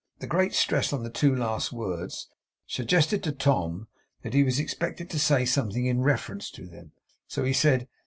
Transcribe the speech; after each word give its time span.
The 0.17 0.25
great 0.25 0.55
stress 0.55 0.91
on 0.93 1.03
the 1.03 1.11
two 1.11 1.35
last 1.35 1.71
words 1.71 2.27
suggested 2.65 3.21
to 3.21 3.31
Tom 3.31 3.87
that 4.23 4.33
he 4.33 4.41
was 4.41 4.57
expected 4.57 5.11
to 5.11 5.19
say 5.19 5.45
something 5.45 5.85
in 5.85 6.01
reference 6.01 6.49
to 6.53 6.65
them. 6.65 6.93
So 7.27 7.43
he 7.43 7.53
said. 7.53 7.87